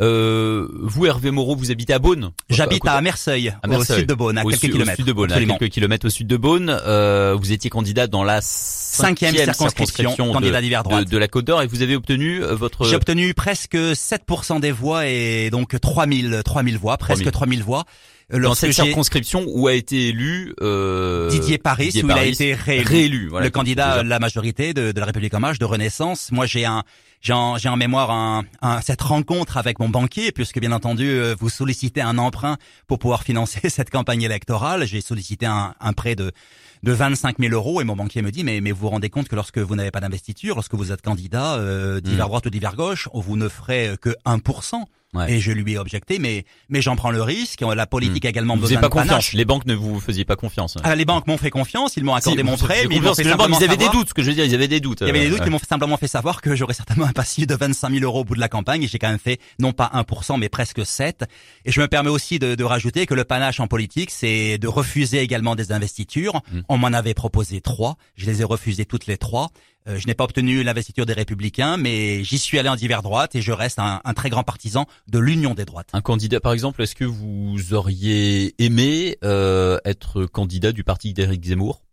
Euh, 0.00 0.68
vous, 0.82 1.06
Hervé 1.06 1.30
Moreau, 1.30 1.56
vous 1.56 1.70
habitez 1.70 1.92
à 1.92 1.98
Beaune. 1.98 2.32
j'habite 2.50 2.80
côté- 2.80 2.92
à 2.94 3.00
Merceil, 3.00 3.54
À 3.62 3.68
au 3.68 3.84
sud 3.84 4.06
de 4.06 4.14
Beaune 4.14 4.38
à 4.38 4.42
quelques 4.42 4.56
sud- 4.60 4.70
au 4.70 4.72
kilomètres 4.74 4.96
sud 4.96 5.06
de 5.06 5.12
Beaune, 5.12 5.30
à 5.30 5.34
Absolument. 5.34 5.58
quelques 5.58 5.72
kilomètres 5.72 6.06
au 6.06 6.10
sud 6.10 6.26
de 6.26 6.36
Beaune. 6.36 6.76
Euh, 6.86 7.36
vous 7.38 7.52
étiez 7.52 7.70
candidat 7.70 8.06
dans 8.06 8.24
la 8.24 8.40
cinquième 8.40 9.30
cinquième 9.34 9.54
circonscription 9.54 10.32
candidat 10.32 10.60
de, 10.60 10.66
de, 10.66 10.82
droite 10.82 11.08
de 11.08 11.18
la 11.18 11.28
Côte 11.28 11.44
d'Or 11.44 11.62
et 11.62 11.66
vous 11.66 11.82
avez 11.82 11.96
obtenu 11.96 12.42
euh, 12.42 12.54
votre 12.54 12.84
J'ai 12.84 12.96
obtenu 12.96 13.34
presque 13.34 13.74
7% 13.76 14.60
des 14.60 14.72
voix 14.72 15.06
et 15.06 15.50
donc 15.50 15.78
3000 15.80 16.42
3000 16.44 16.78
voix, 16.78 16.96
presque 16.96 17.30
3000 17.30 17.62
voix. 17.62 17.84
Euh, 18.32 18.40
dans 18.40 18.54
cette 18.56 18.72
circonscription 18.72 19.44
où 19.46 19.68
a 19.68 19.74
été 19.74 20.08
élu 20.08 20.52
euh, 20.60 21.30
Didier 21.30 21.58
Paris, 21.58 21.86
Didier 21.86 22.02
où 22.02 22.06
il 22.10 22.12
a 22.12 22.24
été 22.24 22.54
réélu. 22.54 22.84
réélu, 22.84 23.28
voilà, 23.28 23.46
le 23.46 23.50
candidat 23.50 24.02
de 24.02 24.08
la 24.08 24.18
majorité 24.18 24.74
de, 24.74 24.90
de 24.90 24.98
la 25.00 25.06
République 25.06 25.32
en 25.34 25.38
marche 25.38 25.60
de 25.60 25.64
Renaissance. 25.64 26.32
Moi, 26.32 26.44
j'ai 26.44 26.64
un, 26.64 26.82
j'ai 27.20 27.32
en, 27.32 27.76
mémoire 27.76 28.10
un, 28.10 28.44
un- 28.62 28.80
cette 28.80 29.00
rencontre 29.02 29.58
avec 29.58 29.78
mon 29.78 29.88
banquier, 29.88 30.32
puisque 30.32 30.58
bien 30.58 30.72
entendu, 30.72 31.04
euh, 31.08 31.36
vous 31.38 31.48
sollicitez 31.48 32.00
un 32.00 32.18
emprunt 32.18 32.56
pour 32.88 32.98
pouvoir 32.98 33.22
financer 33.22 33.60
cette 33.68 33.90
campagne 33.90 34.22
électorale. 34.22 34.86
J'ai 34.86 35.00
sollicité 35.02 35.46
un, 35.46 35.74
un 35.80 35.92
prêt 35.92 36.16
de 36.16 36.32
de 36.82 36.92
25 36.92 37.36
000 37.40 37.52
euros 37.54 37.80
et 37.80 37.84
mon 37.84 37.96
banquier 37.96 38.20
me 38.22 38.30
dit 38.30 38.44
mais 38.44 38.60
mais 38.60 38.70
vous 38.70 38.80
vous 38.80 38.90
rendez 38.90 39.08
compte 39.08 39.28
que 39.28 39.34
lorsque 39.34 39.58
vous 39.58 39.74
n'avez 39.76 39.90
pas 39.90 40.00
d'investiture, 40.00 40.54
lorsque 40.56 40.74
vous 40.74 40.92
êtes 40.92 41.00
candidat 41.00 41.54
euh, 41.54 42.00
d'hiver 42.00 42.26
Mm. 42.26 42.28
droite 42.28 42.46
ou 42.46 42.50
d'hiver 42.50 42.76
gauche, 42.76 43.08
vous 43.14 43.36
ne 43.36 43.48
ferez 43.48 43.96
que 44.00 44.10
1%. 44.26 44.82
Ouais. 45.16 45.32
Et 45.32 45.40
je 45.40 45.52
lui 45.52 45.72
ai 45.72 45.78
objecté 45.78 46.18
mais 46.18 46.44
mais 46.68 46.80
j'en 46.82 46.96
prends 46.96 47.10
le 47.10 47.22
risque. 47.22 47.62
La 47.62 47.86
politique 47.86 48.24
a 48.24 48.28
également 48.28 48.54
Hmm. 48.56 48.60
vous 48.60 48.62
besoin 48.66 48.80
pas 48.80 48.88
de 48.88 48.92
confiance. 48.92 49.08
panache. 49.08 49.32
Les 49.32 49.44
banques 49.44 49.66
ne 49.66 49.74
vous 49.74 49.98
faisiez 50.00 50.24
pas 50.24 50.36
confiance. 50.36 50.76
Ah, 50.84 50.94
les 50.94 51.04
banques 51.04 51.26
m'ont 51.26 51.36
fait 51.38 51.50
confiance, 51.50 51.96
ils 51.96 52.04
m'ont 52.04 52.14
accordé 52.14 52.42
Si, 52.42 52.44
mon 52.44 52.56
prêt, 52.56 52.86
mais 52.88 52.96
ils 52.96 53.02
m'ont 53.02 53.14
fait 53.14 53.22
les 53.24 53.30
banques, 53.30 53.40
simplement 53.40 53.58
ils 53.58 53.64
avaient 53.64 53.74
savoir- 53.74 53.92
des 53.92 53.98
doutes. 53.98 54.08
Ce 54.10 54.14
que 54.14 54.22
je 54.22 54.28
veux 54.28 54.34
dire, 54.34 54.44
ils 54.44 54.54
avaient 54.54 54.68
des 54.68 54.80
doutes. 54.80 55.00
Il 55.00 55.06
y 55.06 55.10
avait 55.10 55.20
des 55.20 55.26
euh, 55.26 55.30
doutes 55.30 55.42
qui 55.44 55.50
m'ont 55.50 55.58
simplement 55.58 55.96
fait 55.96 56.08
savoir 56.08 56.40
que 56.42 56.54
j'aurais 56.54 56.74
certainement 56.74 57.06
un 57.06 57.12
passif 57.12 57.46
de 57.46 57.54
25 57.54 57.90
000 57.90 58.04
euros 58.04 58.20
au 58.20 58.24
bout 58.24 58.34
de 58.34 58.40
la 58.40 58.48
campagne 58.48 58.82
et 58.82 58.88
j'ai 58.88 58.98
quand 58.98 59.08
même 59.08 59.18
fait 59.18 59.38
non 59.58 59.72
pas 59.72 59.90
1% 59.94 60.38
mais 60.38 60.48
presque 60.48 60.84
7. 60.84 61.24
Et 61.64 61.72
je 61.72 61.80
me 61.80 61.88
permets 61.88 62.10
aussi 62.10 62.38
de, 62.38 62.54
de 62.54 62.64
rajouter 62.64 63.06
que 63.06 63.14
le 63.14 63.24
panache 63.24 63.60
en 63.60 63.66
politique, 63.66 64.10
c'est 64.10 64.58
de 64.58 64.68
refuser 64.68 65.20
également 65.20 65.54
des 65.56 65.72
investitures. 65.72 66.42
Mm. 66.52 66.60
On 66.68 66.78
m'en 66.78 66.88
avait 66.88 67.14
proposé 67.14 67.60
trois, 67.60 67.96
je 68.16 68.26
les 68.26 68.40
ai 68.40 68.44
refusées 68.44 68.84
toutes 68.84 69.06
les 69.06 69.16
trois. 69.16 69.50
Euh, 69.88 69.98
je 69.98 70.06
n'ai 70.06 70.14
pas 70.14 70.24
obtenu 70.24 70.62
l'investiture 70.62 71.06
des 71.06 71.12
Républicains, 71.12 71.76
mais 71.76 72.24
j'y 72.24 72.38
suis 72.38 72.58
allé 72.58 72.68
en 72.68 72.76
divers 72.76 73.02
droite 73.02 73.34
et 73.34 73.42
je 73.42 73.52
reste 73.52 73.78
un, 73.78 74.00
un 74.04 74.14
très 74.14 74.30
grand 74.30 74.42
partisan 74.42 74.86
de 75.08 75.18
l'union 75.18 75.54
des 75.54 75.64
droites. 75.64 75.88
Un 75.92 76.00
candidat, 76.00 76.40
par 76.40 76.52
exemple, 76.52 76.82
est-ce 76.82 76.94
que 76.94 77.04
vous 77.04 77.72
auriez 77.72 78.54
aimé 78.62 79.16
euh, 79.24 79.78
être 79.84 80.26
candidat 80.26 80.72
du 80.72 80.82
parti 80.82 81.12
d'Éric 81.14 81.44
Zemmour? 81.44 81.85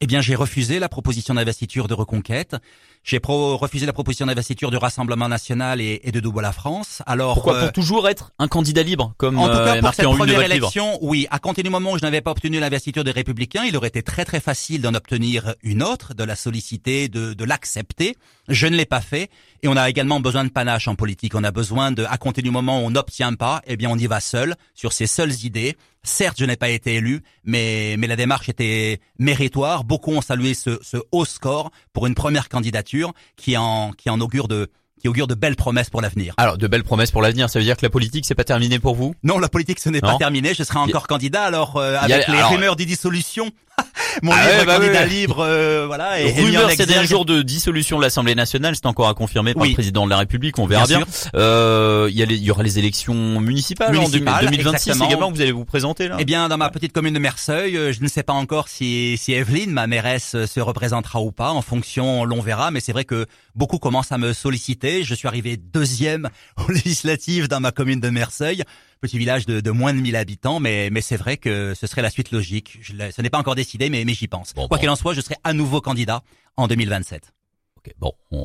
Eh 0.00 0.06
bien, 0.06 0.20
j'ai 0.20 0.34
refusé 0.34 0.78
la 0.80 0.88
proposition 0.88 1.34
d'investiture 1.34 1.86
de 1.88 1.94
Reconquête. 1.94 2.56
J'ai 3.04 3.20
pro- 3.20 3.56
refusé 3.56 3.86
la 3.86 3.92
proposition 3.92 4.26
d'investiture 4.26 4.70
du 4.70 4.76
Rassemblement 4.76 5.28
National 5.28 5.80
et, 5.80 6.00
et 6.02 6.10
de 6.10 6.20
Double 6.20 6.42
la 6.42 6.52
France. 6.52 7.00
Alors, 7.06 7.34
Pourquoi 7.34 7.54
euh, 7.54 7.60
Pour 7.64 7.72
toujours 7.72 8.08
être 8.08 8.32
un 8.38 8.48
candidat 8.48 8.82
libre, 8.82 9.14
comme 9.18 9.38
En 9.38 9.46
tout 9.46 9.52
euh, 9.52 9.64
cas, 9.74 9.80
pour 9.80 9.94
cette 9.94 10.04
première 10.06 10.42
élection, 10.42 10.98
oui. 11.00 11.26
À 11.30 11.38
compter 11.38 11.62
du 11.62 11.70
moment 11.70 11.92
où 11.92 11.98
je 11.98 12.02
n'avais 12.02 12.22
pas 12.22 12.32
obtenu 12.32 12.58
l'investiture 12.60 13.04
des 13.04 13.12
Républicains, 13.12 13.64
il 13.64 13.76
aurait 13.76 13.88
été 13.88 14.02
très 14.02 14.24
très 14.24 14.40
facile 14.40 14.82
d'en 14.82 14.94
obtenir 14.94 15.54
une 15.62 15.82
autre, 15.82 16.12
de 16.14 16.24
la 16.24 16.34
solliciter, 16.34 17.08
de, 17.08 17.32
de 17.34 17.44
l'accepter. 17.44 18.16
Je 18.48 18.66
ne 18.66 18.76
l'ai 18.76 18.86
pas 18.86 19.00
fait. 19.00 19.30
Et 19.62 19.68
on 19.68 19.76
a 19.76 19.88
également 19.88 20.18
besoin 20.20 20.44
de 20.44 20.50
panache 20.50 20.88
en 20.88 20.96
politique. 20.96 21.34
On 21.34 21.44
a 21.44 21.50
besoin 21.52 21.92
de, 21.92 22.04
à 22.04 22.16
compter 22.18 22.42
du 22.42 22.50
moment 22.50 22.80
où 22.80 22.86
on 22.86 22.90
n'obtient 22.90 23.34
pas, 23.34 23.62
eh 23.66 23.76
bien, 23.76 23.90
on 23.90 23.96
y 23.96 24.06
va 24.06 24.20
seul, 24.20 24.56
sur 24.74 24.92
ses 24.92 25.06
seules 25.06 25.44
idées. 25.44 25.76
Certes, 26.04 26.36
je 26.38 26.44
n'ai 26.44 26.56
pas 26.56 26.68
été 26.68 26.94
élu, 26.96 27.22
mais, 27.44 27.96
mais 27.98 28.06
la 28.06 28.16
démarche 28.16 28.48
était 28.48 29.00
méritoire. 29.18 29.84
Beaucoup 29.84 30.12
ont 30.12 30.20
salué 30.20 30.54
ce, 30.54 30.78
ce 30.82 30.98
haut 31.12 31.24
score 31.24 31.70
pour 31.92 32.06
une 32.06 32.14
première 32.14 32.48
candidature 32.48 33.12
qui 33.36 33.56
en, 33.56 33.92
qui 33.92 34.10
en 34.10 34.20
augure 34.20 34.46
de, 34.46 34.70
qui 35.00 35.08
augure 35.08 35.26
de 35.26 35.34
belles 35.34 35.56
promesses 35.56 35.88
pour 35.90 36.02
l'avenir. 36.02 36.34
Alors, 36.36 36.58
de 36.58 36.66
belles 36.66 36.84
promesses 36.84 37.10
pour 37.10 37.22
l'avenir. 37.22 37.48
Ça 37.48 37.58
veut 37.58 37.64
dire 37.64 37.76
que 37.76 37.84
la 37.86 37.90
politique, 37.90 38.26
c'est 38.26 38.34
pas 38.34 38.44
terminé 38.44 38.78
pour 38.78 38.94
vous? 38.94 39.14
Non, 39.22 39.38
la 39.38 39.48
politique, 39.48 39.80
ce 39.80 39.88
n'est 39.88 40.00
pas 40.00 40.16
terminé. 40.16 40.52
Je 40.54 40.62
serai 40.62 40.78
encore 40.78 41.06
candidat. 41.06 41.44
Alors, 41.44 41.76
euh, 41.76 41.96
a- 41.96 42.00
avec 42.00 42.28
les 42.28 42.34
alors- 42.34 42.50
rumeurs 42.50 42.76
de 42.76 42.84
dissolution, 42.84 43.50
mon 44.22 44.32
Ah 44.32 44.42
livre 44.46 44.58
ouais, 44.58 44.64
bah 44.66 44.74
candidat 44.76 45.00
ouais. 45.00 45.08
libre, 45.08 45.40
euh, 45.40 45.86
voilà, 45.86 46.20
et, 46.20 46.32
Rumeur 46.32 46.70
ces 46.70 46.86
derniers 46.86 47.06
jours 47.06 47.24
de 47.24 47.42
dissolution 47.42 47.96
de 47.98 48.02
l'Assemblée 48.02 48.34
nationale, 48.34 48.74
c'est 48.76 48.86
encore 48.86 49.08
à 49.08 49.14
confirmer 49.14 49.54
par 49.54 49.62
Oui. 49.62 49.70
le 49.70 49.74
président 49.74 50.04
de 50.04 50.10
la 50.10 50.18
République, 50.18 50.58
on 50.58 50.66
verra 50.66 50.86
Bien 50.86 50.98
bien. 50.98 51.06
Euh, 51.34 52.08
y 52.10 52.22
il 52.22 52.42
y 52.42 52.50
aura 52.50 52.62
les 52.62 52.78
élections 52.78 53.14
municipales, 53.40 53.92
Municipales, 53.92 54.46
en 54.46 54.50
2026 54.50 54.74
exactement. 54.74 55.06
également, 55.08 55.30
vous 55.30 55.40
allez 55.40 55.52
vous 55.52 55.64
présenter 55.64 56.08
là 56.08 56.16
Eh 56.18 56.24
bien, 56.24 56.48
dans 56.48 56.56
ma 56.56 56.70
petite 56.70 56.92
commune 56.92 57.14
de 57.14 57.18
Merceuil, 57.18 57.76
euh, 57.76 57.92
je 57.92 58.02
ne 58.02 58.08
sais 58.08 58.22
pas 58.22 58.32
encore 58.32 58.68
si, 58.68 59.16
si 59.18 59.32
Evelyne, 59.32 59.70
ma 59.70 59.86
mairesse, 59.86 60.34
euh, 60.34 60.46
se 60.46 60.60
représentera 60.60 61.20
ou 61.20 61.32
pas. 61.32 61.50
En 61.50 61.62
fonction, 61.62 62.24
l'on 62.24 62.40
verra. 62.40 62.70
Mais 62.70 62.80
c'est 62.80 62.92
vrai 62.92 63.04
que 63.04 63.26
beaucoup 63.54 63.78
commencent 63.78 64.12
à 64.12 64.18
me 64.18 64.32
solliciter. 64.32 65.04
Je 65.04 65.14
suis 65.14 65.28
arrivé 65.28 65.56
deuxième 65.56 66.28
aux 66.68 66.70
législatives 66.72 67.48
dans 67.48 67.60
ma 67.60 67.72
commune 67.72 68.00
de 68.00 68.10
Merceuil, 68.10 68.62
petit 69.04 69.18
village 69.18 69.46
de, 69.46 69.60
de 69.60 69.70
moins 69.70 69.94
de 69.94 70.00
1000 70.00 70.16
habitants. 70.16 70.60
Mais, 70.60 70.88
mais 70.90 71.00
c'est 71.00 71.16
vrai 71.16 71.36
que 71.36 71.74
ce 71.74 71.86
serait 71.86 72.02
la 72.02 72.10
suite 72.10 72.30
logique. 72.32 72.78
Je 72.82 72.92
ce 73.14 73.22
n'est 73.22 73.30
pas 73.30 73.38
encore 73.38 73.54
décidé, 73.54 73.88
mais, 73.90 74.04
mais 74.04 74.14
j'y 74.14 74.28
pense. 74.28 74.52
Bon, 74.54 74.66
Quoi 74.68 74.76
bon. 74.76 74.80
qu'il 74.80 74.90
en 74.90 74.96
soit, 74.96 75.14
je 75.14 75.20
serai 75.20 75.36
à 75.44 75.52
nouveau 75.52 75.80
candidat 75.80 76.22
en 76.56 76.66
2027. 76.68 77.32
Ok, 77.78 77.92
Bon, 77.98 78.12
on, 78.30 78.38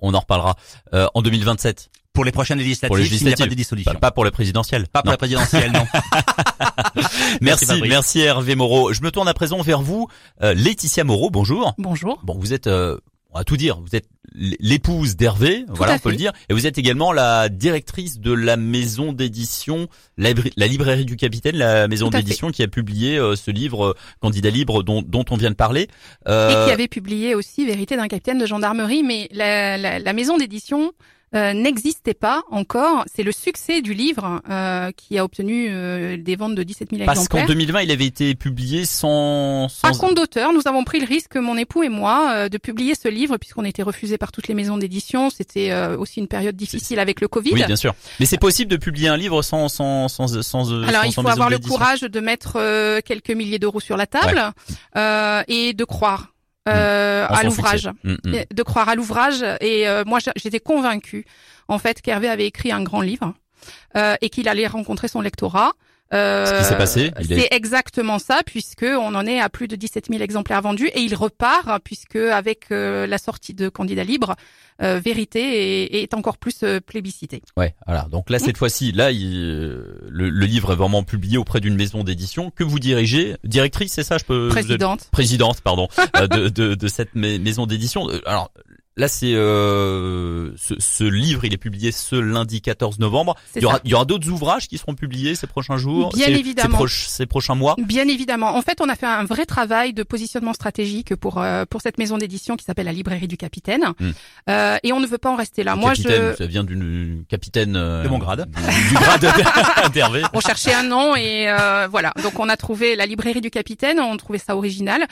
on, 0.00 0.08
on 0.10 0.14
en 0.14 0.20
reparlera 0.20 0.56
euh, 0.94 1.06
en 1.14 1.22
2027. 1.22 1.90
Pour 2.12 2.24
les 2.24 2.32
prochaines 2.32 2.58
législatives, 2.58 2.88
Pour 2.88 2.96
les 2.96 3.04
s'il 3.04 3.12
n'y 3.12 3.18
a 3.18 3.20
pas 3.20 3.26
législatives. 3.44 3.50
de 3.50 3.54
dissolution. 3.56 3.92
Pas, 3.92 3.98
pas 3.98 4.10
pour 4.10 4.24
les 4.24 4.30
présidentielles. 4.30 4.88
Pas 4.88 5.02
pour 5.02 5.10
la 5.10 5.18
présidentielle, 5.18 5.70
non. 5.72 5.84
Merci, 7.42 7.66
Fabrice. 7.66 7.90
merci 7.90 8.20
Hervé 8.20 8.54
Moreau. 8.54 8.92
Je 8.94 9.02
me 9.02 9.10
tourne 9.10 9.28
à 9.28 9.34
présent 9.34 9.60
vers 9.60 9.82
vous, 9.82 10.08
euh, 10.42 10.54
Laetitia 10.54 11.04
Moreau. 11.04 11.28
Bonjour. 11.30 11.74
Bonjour. 11.78 12.18
Bon, 12.22 12.38
vous 12.38 12.54
êtes, 12.54 12.66
euh, 12.68 12.98
on 13.36 13.40
va 13.40 13.44
tout 13.44 13.58
dire. 13.58 13.78
Vous 13.80 13.94
êtes 13.94 14.08
l'épouse 14.34 15.16
d'Hervé, 15.16 15.64
voilà, 15.68 15.94
on 15.94 15.98
peut 15.98 16.10
le 16.10 16.16
dire, 16.16 16.32
et 16.48 16.54
vous 16.54 16.66
êtes 16.66 16.78
également 16.78 17.12
la 17.12 17.48
directrice 17.50 18.18
de 18.18 18.32
la 18.32 18.56
maison 18.56 19.12
d'édition, 19.12 19.88
la, 20.16 20.32
librairie 20.66 21.04
du 21.04 21.16
Capitaine, 21.16 21.56
la 21.56 21.86
maison 21.86 22.08
d'édition 22.08 22.50
qui 22.50 22.62
a 22.62 22.68
publié 22.68 23.18
euh, 23.18 23.36
ce 23.36 23.50
livre 23.50 23.88
euh, 23.88 23.94
Candidat 24.20 24.50
libre 24.50 24.82
dont, 24.82 25.02
dont, 25.02 25.24
on 25.30 25.36
vient 25.36 25.50
de 25.50 25.54
parler. 25.54 25.88
Euh... 26.28 26.64
Et 26.64 26.66
qui 26.66 26.72
avait 26.72 26.88
publié 26.88 27.34
aussi 27.34 27.66
Vérité 27.66 27.96
d'un 27.96 28.08
capitaine 28.08 28.38
de 28.38 28.46
gendarmerie, 28.46 29.02
mais 29.02 29.28
la, 29.32 29.76
la, 29.76 29.98
la 29.98 30.12
maison 30.12 30.38
d'édition 30.38 30.92
euh, 31.34 31.52
n'existait 31.52 32.14
pas 32.14 32.44
encore. 32.52 33.04
C'est 33.12 33.24
le 33.24 33.32
succès 33.32 33.82
du 33.82 33.94
livre 33.94 34.40
euh, 34.48 34.92
qui 34.96 35.18
a 35.18 35.24
obtenu 35.24 35.66
euh, 35.68 36.16
des 36.16 36.36
ventes 36.36 36.54
de 36.54 36.62
17 36.62 36.90
000 36.90 37.02
exemplaires. 37.02 37.26
Parce 37.28 37.28
qu'en 37.28 37.46
2020, 37.46 37.82
il 37.82 37.90
avait 37.90 38.06
été 38.06 38.36
publié 38.36 38.84
sans... 38.84 39.68
sans... 39.68 39.88
À 39.88 39.90
compte 39.92 40.14
d'auteur, 40.14 40.52
nous 40.52 40.62
avons 40.66 40.84
pris 40.84 41.00
le 41.00 41.06
risque, 41.06 41.34
mon 41.36 41.56
époux 41.56 41.82
et 41.82 41.88
moi, 41.88 42.48
de 42.48 42.58
publier 42.58 42.94
ce 42.94 43.08
livre 43.08 43.38
puisqu'on 43.38 43.64
était 43.64 43.82
refusé 43.82 44.18
par 44.18 44.30
toutes 44.30 44.46
les 44.46 44.54
maisons 44.54 44.78
d'édition. 44.78 45.28
C'était 45.28 45.74
aussi 45.98 46.20
une 46.20 46.28
période 46.28 46.54
difficile 46.54 47.00
avec 47.00 47.20
le 47.20 47.26
Covid. 47.26 47.52
Oui, 47.52 47.64
bien 47.64 47.76
sûr. 47.76 47.94
Mais 48.20 48.26
c'est 48.26 48.38
possible 48.38 48.70
de 48.70 48.76
publier 48.76 49.08
un 49.08 49.16
livre 49.16 49.42
sans 49.42 49.68
sans 49.68 50.08
sans 50.08 50.40
sans. 50.42 50.72
Alors 50.84 51.04
il 51.06 51.12
faut 51.12 51.26
avoir 51.26 51.50
le 51.50 51.58
courage 51.58 52.02
de 52.02 52.20
mettre 52.20 53.00
quelques 53.00 53.30
milliers 53.30 53.58
d'euros 53.58 53.80
sur 53.80 53.96
la 53.96 54.06
table 54.06 54.52
et 54.94 55.72
de 55.74 55.84
croire 55.84 56.35
euh, 56.68 57.26
à 57.28 57.42
l'ouvrage, 57.42 57.90
mm, 58.04 58.14
mm. 58.24 58.36
de 58.52 58.62
croire 58.62 58.88
à 58.88 58.94
l'ouvrage. 58.94 59.44
Et 59.60 59.88
euh, 59.88 60.04
moi, 60.06 60.18
j'étais 60.36 60.60
convaincue 60.60 61.24
en 61.68 61.78
fait 61.78 62.00
qu'Hervé 62.02 62.28
avait 62.28 62.46
écrit 62.46 62.72
un 62.72 62.82
grand 62.82 63.00
livre 63.00 63.34
euh, 63.96 64.14
et 64.20 64.30
qu'il 64.30 64.48
allait 64.48 64.66
rencontrer 64.66 65.08
son 65.08 65.20
lectorat. 65.20 65.72
Euh, 66.14 66.46
Ce 66.46 66.58
qui 66.58 66.64
s'est 66.64 66.76
passé, 66.76 67.10
c'est 67.26 67.48
exactement 67.50 68.18
ça, 68.18 68.42
puisque 68.46 68.84
on 68.84 69.14
en 69.14 69.26
est 69.26 69.40
à 69.40 69.48
plus 69.48 69.66
de 69.66 69.74
17 69.74 70.06
000 70.10 70.22
exemplaires 70.22 70.62
vendus 70.62 70.86
et 70.94 71.00
il 71.00 71.14
repart, 71.14 71.82
puisque 71.82 72.16
avec 72.16 72.70
euh, 72.70 73.06
la 73.06 73.18
sortie 73.18 73.54
de 73.54 73.68
Candidat 73.68 74.04
libre, 74.04 74.36
euh, 74.82 75.00
Vérité 75.02 76.02
est, 76.02 76.14
encore 76.14 76.38
plus 76.38 76.64
plébiscité. 76.86 77.42
Ouais, 77.56 77.74
voilà. 77.86 78.06
Donc 78.10 78.30
là, 78.30 78.38
cette 78.38 78.56
fois-ci, 78.56 78.92
là, 78.92 79.10
le, 79.10 80.00
le, 80.08 80.46
livre 80.46 80.72
est 80.72 80.76
vraiment 80.76 81.02
publié 81.02 81.38
auprès 81.38 81.60
d'une 81.60 81.74
maison 81.74 82.04
d'édition 82.04 82.50
que 82.50 82.62
vous 82.62 82.78
dirigez, 82.78 83.36
directrice, 83.42 83.92
c'est 83.92 84.04
ça, 84.04 84.18
je 84.18 84.24
peux. 84.24 84.48
Présidente. 84.48 85.08
Présidente, 85.10 85.60
pardon, 85.62 85.88
de, 86.20 86.48
de, 86.48 86.74
de, 86.74 86.88
cette 86.88 87.14
maison 87.14 87.66
d'édition. 87.66 88.08
Alors, 88.26 88.52
Là, 88.98 89.08
c'est 89.08 89.34
euh, 89.34 90.52
ce, 90.56 90.72
ce, 90.78 91.04
livre, 91.04 91.44
il 91.44 91.52
est 91.52 91.58
publié 91.58 91.92
ce 91.92 92.16
lundi 92.16 92.62
14 92.62 92.98
novembre. 92.98 93.36
Il 93.54 93.60
y, 93.60 93.66
aura, 93.66 93.78
il 93.84 93.90
y 93.90 93.94
aura, 93.94 94.06
d'autres 94.06 94.30
ouvrages 94.30 94.68
qui 94.68 94.78
seront 94.78 94.94
publiés 94.94 95.34
ces 95.34 95.46
prochains 95.46 95.76
jours, 95.76 96.12
Bien 96.14 96.28
évidemment. 96.28 96.78
Ces, 96.88 97.26
prochains 97.26 97.54
mois. 97.54 97.76
Bien 97.76 98.08
évidemment. 98.08 98.56
En 98.56 98.62
fait, 98.62 98.80
on 98.80 98.88
a 98.88 98.96
fait 98.96 99.04
un 99.04 99.24
vrai 99.24 99.44
travail 99.44 99.92
de 99.92 100.02
positionnement 100.02 100.54
stratégique 100.54 101.14
pour 101.14 101.42
euh, 101.42 101.66
pour 101.68 101.82
cette 101.82 101.98
maison 101.98 102.16
d'édition 102.16 102.56
qui 102.56 102.64
s'appelle 102.64 102.86
la 102.86 102.92
Librairie 102.94 103.28
du 103.28 103.36
Capitaine. 103.36 103.84
Hmm. 104.00 104.12
Euh, 104.48 104.78
et 104.82 104.94
on 104.94 105.00
ne 105.00 105.06
veut 105.06 105.18
pas 105.18 105.30
en 105.30 105.36
rester 105.36 105.62
là. 105.62 105.76
Moi, 105.76 105.92
je 105.92 106.34
ça 106.38 106.46
vient 106.46 106.64
d'une 106.64 107.24
capitaine 107.28 107.76
euh, 107.76 108.02
de 108.02 108.08
mon 108.08 108.16
grade, 108.16 108.48
du, 108.88 108.94
grade 108.94 109.26
d'Hervé. 109.92 110.22
On 110.32 110.40
cherchait 110.40 110.72
un 110.72 110.84
nom 110.84 111.14
et 111.14 111.50
euh, 111.50 111.86
voilà. 111.90 112.14
Donc, 112.22 112.40
on 112.40 112.48
a 112.48 112.56
trouvé 112.56 112.96
la 112.96 113.04
Librairie 113.04 113.42
du 113.42 113.50
Capitaine. 113.50 114.00
On 114.00 114.16
trouvait 114.16 114.38
ça 114.38 114.56
original. 114.56 115.04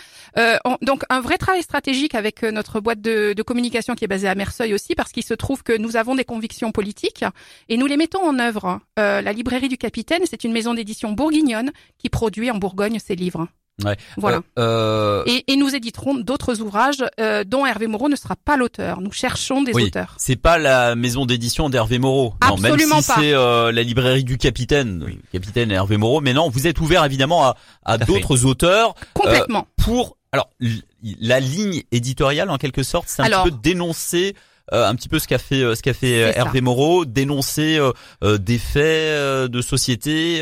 donc, 0.81 1.03
un 1.11 1.21
vrai 1.21 1.37
travail 1.37 1.63
stratégique 1.63 2.15
avec 2.15 2.43
notre 2.45 2.81
boîte 2.81 3.03
de, 3.03 3.35
de 3.35 3.43
communication 3.43 3.74
qui 3.97 4.05
est 4.05 4.09
basée 4.09 4.29
à 4.29 4.35
Merseuil 4.35 4.75
aussi, 4.75 4.95
parce 4.95 5.13
qu'il 5.13 5.25
se 5.25 5.35
trouve 5.35 5.63
que 5.63 5.77
nous 5.77 5.97
avons 5.97 6.15
des 6.15 6.25
convictions 6.25 6.73
politiques 6.73 7.25
et 7.69 7.77
nous 7.77 7.87
les 7.87 7.97
mettons 7.97 8.23
en 8.23 8.39
œuvre. 8.39 8.81
Euh, 8.99 9.21
la 9.21 9.33
librairie 9.33 9.69
du 9.69 9.79
Capitaine, 9.79 10.23
c'est 10.27 10.45
une 10.45 10.53
maison 10.53 10.75
d'édition 10.75 11.13
bourguignonne 11.13 11.73
qui 11.99 12.09
produit 12.09 12.51
en 12.51 12.59
Bourgogne 12.59 12.99
ses 12.99 13.17
livres. 13.17 13.49
Ouais. 13.83 13.97
Voilà. 14.17 14.43
Euh... 14.57 15.25
Et, 15.27 15.45
et, 15.49 15.57
nous 15.57 15.75
éditerons 15.75 16.15
d'autres 16.15 16.61
ouvrages 16.61 17.05
euh, 17.19 17.43
dont 17.43 17.67
Hervé 17.67 17.89
Moreau 17.89 18.09
ne 18.09 18.15
sera 18.15 18.37
pas 18.37 18.57
l'auteur. 18.57 19.01
Nous 19.01 19.11
cherchons 19.11 19.63
des 19.63 19.73
oui. 19.73 19.85
auteurs. 19.85 20.15
C'est 20.17 20.37
pas 20.37 20.59
la 20.59 20.95
maison 20.95 21.27
d'édition 21.27 21.69
d'Hervé 21.69 21.99
Moreau. 21.99 22.35
Non, 22.49 22.57
même 22.59 22.79
si 22.79 23.03
c'est 23.03 23.35
euh, 23.35 23.73
la 23.73 23.83
librairie 23.83 24.23
du 24.23 24.39
Capitaine, 24.39 25.03
oui. 25.05 25.19
Capitaine 25.33 25.73
Hervé 25.73 25.97
Moreau. 25.97 26.21
Mais 26.21 26.33
non, 26.35 26.51
vous 26.51 26.69
êtes 26.69 26.81
ouvert 26.81 27.05
évidemment 27.05 27.45
à, 27.45 27.57
à 27.85 27.99
d'autres 27.99 28.45
auteurs. 28.45 28.95
Complètement. 29.13 29.67
Euh, 29.69 29.83
pour 29.83 30.17
alors 30.31 30.51
la 31.21 31.41
ligne 31.41 31.83
éditoriale 31.91 32.51
en 32.51 32.59
quelque 32.59 32.85
sorte, 32.85 33.09
c'est 33.09 33.23
un 33.23 33.27
petit 33.27 33.51
peu 33.51 33.57
dénoncer 33.63 34.35
euh, 34.73 34.89
un 34.89 34.95
petit 34.95 35.11
peu 35.11 35.19
ce 35.19 35.29
qu'a 35.29 35.39
fait 35.39 35.63
euh, 35.63 35.75
ce 35.75 35.83
qu'a 35.83 35.93
fait 35.93 36.33
Hervé 36.37 36.63
Moreau, 36.63 37.05
dénoncer 37.05 37.79
euh, 38.23 38.39
des 38.39 38.59
faits 38.59 39.51
de 39.51 39.61
société. 39.61 40.41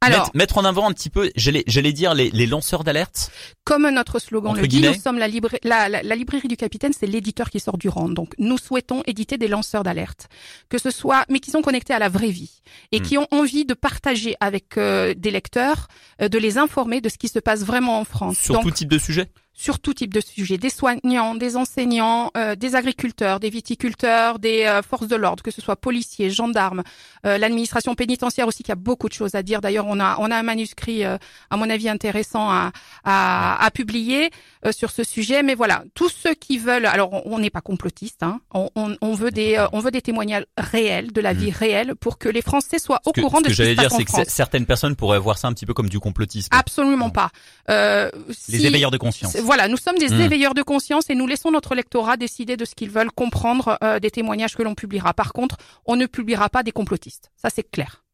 Alors, 0.00 0.30
mettre, 0.34 0.58
en 0.58 0.64
avant 0.64 0.88
un 0.88 0.92
petit 0.92 1.10
peu, 1.10 1.30
j'allais, 1.36 1.92
dire 1.92 2.14
les, 2.14 2.30
les 2.30 2.46
lanceurs 2.46 2.84
d'alerte. 2.84 3.30
Comme 3.64 3.88
notre 3.90 4.18
slogan 4.18 4.54
le 4.54 4.68
dit, 4.68 4.82
nous 4.82 4.94
sommes 4.94 5.18
la, 5.18 5.28
la, 5.64 6.02
la, 6.02 6.14
librairie 6.14 6.48
du 6.48 6.56
capitaine, 6.56 6.92
c'est 6.98 7.06
l'éditeur 7.06 7.50
qui 7.50 7.60
sort 7.60 7.78
du 7.78 7.88
rang. 7.88 8.08
Donc, 8.08 8.34
nous 8.38 8.58
souhaitons 8.58 9.02
éditer 9.06 9.38
des 9.38 9.48
lanceurs 9.48 9.82
d'alerte, 9.82 10.28
que 10.68 10.78
ce 10.78 10.90
soit, 10.90 11.24
mais 11.28 11.40
qui 11.40 11.50
sont 11.50 11.62
connectés 11.62 11.94
à 11.94 11.98
la 11.98 12.08
vraie 12.08 12.30
vie 12.30 12.60
et 12.92 13.00
hmm. 13.00 13.02
qui 13.02 13.18
ont 13.18 13.26
envie 13.30 13.64
de 13.64 13.74
partager 13.74 14.36
avec 14.40 14.74
des 14.76 15.30
lecteurs, 15.30 15.88
de 16.20 16.38
les 16.38 16.58
informer 16.58 17.00
de 17.00 17.08
ce 17.08 17.18
qui 17.18 17.28
se 17.28 17.38
passe 17.38 17.64
vraiment 17.64 17.98
en 18.00 18.04
France. 18.04 18.38
Sur 18.38 18.60
tout 18.60 18.70
type 18.70 18.88
de 18.88 18.98
sujet? 18.98 19.30
Sur 19.58 19.78
tout 19.78 19.94
type 19.94 20.12
de 20.12 20.20
sujet, 20.20 20.58
des 20.58 20.68
soignants, 20.68 21.34
des 21.34 21.56
enseignants, 21.56 22.30
euh, 22.36 22.54
des 22.54 22.74
agriculteurs, 22.74 23.40
des 23.40 23.48
viticulteurs, 23.48 24.38
des 24.38 24.64
euh, 24.64 24.82
forces 24.82 25.08
de 25.08 25.16
l'ordre, 25.16 25.42
que 25.42 25.50
ce 25.50 25.62
soit 25.62 25.76
policiers, 25.76 26.28
gendarmes, 26.28 26.82
euh, 27.24 27.38
l'administration 27.38 27.94
pénitentiaire 27.94 28.46
aussi 28.46 28.62
qui 28.62 28.70
a 28.70 28.74
beaucoup 28.74 29.08
de 29.08 29.14
choses 29.14 29.34
à 29.34 29.42
dire. 29.42 29.62
D'ailleurs, 29.62 29.86
on 29.88 29.98
a 29.98 30.16
on 30.18 30.30
a 30.30 30.36
un 30.36 30.42
manuscrit 30.42 31.04
à 31.04 31.18
mon 31.52 31.70
avis 31.70 31.88
intéressant 31.88 32.50
à 32.50 32.70
à, 33.02 33.64
à 33.64 33.70
publier 33.70 34.30
sur 34.72 34.90
ce 34.90 35.02
sujet. 35.04 35.42
Mais 35.42 35.54
voilà, 35.54 35.84
tous 35.94 36.10
ceux 36.10 36.34
qui 36.34 36.58
veulent, 36.58 36.86
alors 36.86 37.26
on 37.26 37.38
n'est 37.38 37.50
pas 37.50 37.62
complotiste, 37.62 38.22
hein, 38.22 38.40
on, 38.52 38.68
on, 38.76 38.96
on, 39.00 39.14
veut 39.14 39.30
des 39.30 39.64
on 39.72 39.80
veut 39.80 39.90
des 39.90 40.02
témoignages 40.02 40.44
réels 40.58 41.12
de 41.12 41.20
la 41.22 41.32
mmh. 41.32 41.38
vie 41.38 41.50
réelle 41.50 41.94
pour 41.94 42.18
que 42.18 42.28
les 42.28 42.42
Français 42.42 42.78
soient 42.78 43.00
au 43.06 43.12
courant 43.12 43.40
de 43.40 43.44
ce, 43.44 43.48
que 43.50 43.54
j'allais 43.54 43.74
dire, 43.74 43.90
c'est 43.90 44.04
que 44.04 44.30
certaines 44.30 44.66
personnes 44.66 44.96
pourraient 44.96 45.18
voir 45.18 45.38
ça 45.38 45.48
un 45.48 45.52
petit 45.54 45.66
peu 45.66 45.72
comme 45.72 45.88
du 45.88 45.98
complotisme. 45.98 46.48
Absolument 46.52 47.08
pas. 47.10 47.30
les 47.68 48.66
éveilleurs 48.66 48.90
de 48.90 48.98
conscience 48.98 49.34
voilà, 49.46 49.68
nous 49.68 49.76
sommes 49.76 49.96
des 49.98 50.10
hmm. 50.10 50.20
éveilleurs 50.20 50.54
de 50.54 50.62
conscience 50.62 51.08
et 51.08 51.14
nous 51.14 51.26
laissons 51.26 51.50
notre 51.50 51.74
lectorat 51.74 52.16
décider 52.16 52.56
de 52.56 52.64
ce 52.64 52.74
qu'ils 52.74 52.90
veulent 52.90 53.10
comprendre 53.10 53.78
euh, 53.82 53.98
des 53.98 54.10
témoignages 54.10 54.56
que 54.56 54.62
l'on 54.62 54.74
publiera. 54.74 55.14
Par 55.14 55.32
contre, 55.32 55.56
on 55.86 55.96
ne 55.96 56.06
publiera 56.06 56.50
pas 56.50 56.62
des 56.62 56.72
complotistes. 56.72 57.30
Ça, 57.36 57.48
c'est 57.48 57.70
clair. 57.70 58.04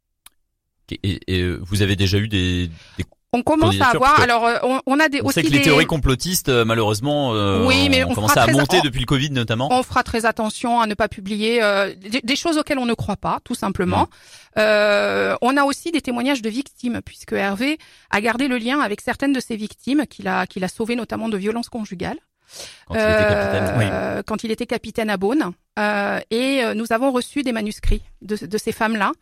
Et, 1.03 1.21
euh, 1.31 1.59
vous 1.63 1.81
avez 1.81 1.97
déjà 1.97 2.19
eu 2.19 2.29
des, 2.29 2.69
des 2.99 3.05
on 3.35 3.43
commence 3.43 3.81
à 3.81 3.87
avoir. 3.87 4.21
Alors, 4.21 4.47
euh, 4.47 4.79
on, 4.87 5.01
a 5.01 5.09
des 5.09 5.23
on 5.23 5.27
aussi 5.27 5.35
sait 5.35 5.43
que 5.43 5.53
les 5.53 5.63
théories 5.63 5.87
complotistes, 5.87 6.51
malheureusement, 6.51 7.31
oui, 7.67 7.89
mais 7.89 8.05
on, 8.05 8.15
commence 8.15 8.37
à 8.37 8.47
monter 8.47 8.81
depuis 8.83 9.01
le 9.01 9.07
Covid 9.07 9.31
notamment. 9.31 9.69
On 9.73 9.83
fera 9.83 10.03
très 10.03 10.27
attention 10.27 10.81
à 10.81 10.87
ne 10.87 10.95
pas 10.95 11.09
publier 11.09 11.61
des, 11.97 12.37
choses 12.37 12.59
auxquelles 12.59 12.79
on 12.79 12.87
ne 12.87 12.95
croit 12.95 13.17
pas, 13.17 13.39
tout 13.45 13.55
simplement. 13.55 14.09
Hmm. 14.57 15.37
on 15.41 15.57
a 15.57 15.65
aussi 15.65 15.93
des 15.93 16.03
témoignages 16.03 16.43
de 16.43 16.51
victimes, 16.51 17.01
puisque 17.05 17.33
Hervé 17.33 17.79
a 18.11 18.21
gardé 18.21 18.49
le 18.49 18.59
lien 18.59 18.81
avec 18.81 19.01
certaines 19.01 19.33
de 19.33 19.41
ces 19.41 19.57
victimes 19.57 20.07
qu'il 20.07 20.29
a 20.29 20.47
qu'il 20.47 20.63
a 20.65 20.69
sauvées 20.69 20.97
notamment 20.97 21.29
de 21.29 21.39
violences 21.39 21.69
conjugales. 21.69 22.19
Quand, 22.87 22.97
il, 22.97 23.01
était 23.01 23.29
capitaine, 23.29 23.75
oui. 23.79 24.23
quand 24.27 24.45
il 24.45 24.51
était 24.51 24.67
capitaine 24.67 25.09
à 25.09 25.17
Beaune. 25.17 25.53
Euh, 25.79 26.21
et 26.31 26.63
nous 26.75 26.93
avons 26.93 27.11
reçu 27.11 27.43
des 27.43 27.53
manuscrits 27.53 28.03
de, 28.21 28.37
de 28.45 28.59
ces 28.59 28.73
femmes-là 28.73 29.13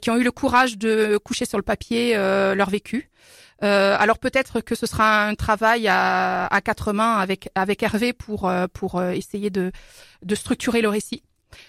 qui 0.00 0.10
ont 0.10 0.16
eu 0.16 0.24
le 0.24 0.32
courage 0.32 0.76
de 0.76 1.18
coucher 1.18 1.44
sur 1.44 1.58
le 1.58 1.62
papier 1.62 2.14
leur 2.16 2.70
vécu. 2.70 3.10
Euh, 3.64 3.96
alors 3.98 4.18
peut-être 4.18 4.60
que 4.60 4.74
ce 4.74 4.86
sera 4.86 5.26
un 5.26 5.34
travail 5.34 5.88
à, 5.88 6.46
à 6.46 6.60
quatre 6.60 6.92
mains 6.92 7.16
avec 7.16 7.48
avec 7.54 7.82
Hervé 7.82 8.12
pour 8.12 8.52
pour 8.72 9.02
essayer 9.02 9.50
de 9.50 9.72
de 10.22 10.34
structurer 10.34 10.82
le 10.82 10.88
récit 10.88 11.22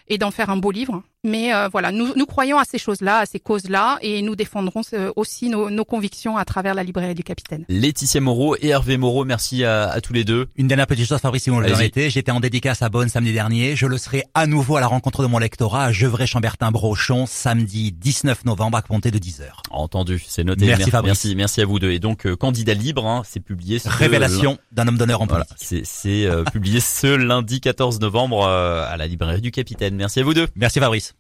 et 0.08 0.18
d'en 0.18 0.32
faire 0.32 0.50
un 0.50 0.58
beau 0.58 0.72
livre. 0.72 1.04
Mais 1.26 1.54
euh, 1.56 1.68
voilà, 1.70 1.92
nous, 1.92 2.14
nous 2.16 2.26
croyons 2.28 2.60
à 2.60 2.66
ces 2.66 2.78
choses-là, 2.78 3.18
à 3.20 3.26
ces 3.26 3.40
causes-là, 3.40 3.98
et 4.02 4.22
nous 4.22 4.36
défendrons 4.36 4.82
euh, 4.94 5.12
aussi 5.16 5.50
nos, 5.50 5.72
nos, 5.72 5.84
convictions 5.84 6.38
à 6.38 6.46
travers 6.46 6.76
la 6.76 6.84
librairie 6.84 7.16
du 7.16 7.24
Capitaine. 7.24 7.66
Laetitia 7.68 8.22
Moreau 8.22 8.56
et 8.62 8.68
Hervé 8.68 8.98
Moreau, 8.98 9.26
merci 9.26 9.64
à, 9.64 9.90
à 9.90 10.02
tous 10.02 10.14
les 10.14 10.24
deux. 10.24 10.48
Une 10.56 10.68
dernière 10.68 10.86
petite 10.86 11.08
chose, 11.08 11.20
Fabrice, 11.20 11.44
si 11.44 11.50
vous 11.50 11.60
le 11.60 11.82
été. 11.82 12.12
J'étais 12.12 12.32
en 12.32 12.40
dédicace 12.40 12.84
à 12.84 12.90
Bonne 12.90 13.10
samedi 13.10 13.34
dernier. 13.34 13.76
Je 13.76 13.88
le 13.88 13.98
serai 13.98 14.24
à 14.36 14.46
nouveau 14.46 14.76
à 14.76 14.82
la 14.82 14.88
rencontre 14.88 15.24
de 15.24 15.28
mon 15.28 15.40
lectorat 15.40 15.86
à 15.86 15.92
Gevrey-Chambertin-Brochon, 15.92 17.26
samedi 17.26 17.92
19 17.92 18.46
novembre 18.46 18.78
à 18.78 18.84
compter 18.84 19.10
de 19.10 19.18
10h. 19.18 19.46
Entendu, 19.72 20.24
c'est 20.28 20.44
noté. 20.44 20.68
Merci, 20.68 20.92
merci, 21.04 21.36
merci, 21.36 21.62
à 21.62 21.66
vous 21.66 21.80
deux. 21.80 21.90
Et 21.90 22.00
donc, 22.00 22.28
euh, 22.28 22.36
candidat 22.36 22.76
libre, 22.76 23.08
hein, 23.08 23.24
c'est 23.26 23.40
publié. 23.40 23.80
Ce 23.80 23.90
Révélation 23.90 24.60
d'un 24.72 24.88
homme 24.88 24.98
d'honneur 24.98 25.22
en 25.22 25.28
politique. 25.28 25.82
c'est 25.86 26.30
publié 26.54 26.80
ce 26.82 27.08
lundi 27.16 27.62
14 27.62 28.00
novembre 28.00 28.46
à 28.46 28.96
la 28.96 29.08
librairie 29.08 29.42
du 29.42 29.50
Capitaine. 29.50 29.95
Merci 29.96 30.20
à 30.20 30.24
vous 30.24 30.34
deux. 30.34 30.48
Merci 30.56 30.80
Fabrice. 30.80 31.16